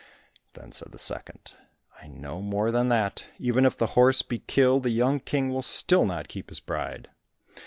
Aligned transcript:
Then 0.53 0.71
said 0.71 0.93
the 0.93 0.97
second, 0.97 1.53
"I 2.01 2.07
know 2.07 2.41
more 2.41 2.71
than 2.71 2.89
that; 2.89 3.25
even 3.37 3.67
if 3.67 3.77
the 3.77 3.85
horse 3.93 4.23
be 4.23 4.39
killed, 4.39 4.81
the 4.81 4.89
young 4.89 5.19
King 5.19 5.53
will 5.53 5.61
still 5.61 6.07
not 6.07 6.27
keep 6.27 6.49
his 6.49 6.59
bride. 6.59 7.09